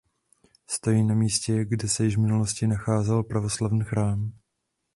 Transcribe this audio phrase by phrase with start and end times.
[0.69, 4.31] Stojí na místě kde se již v minulosti nacházel pravoslavný chrám.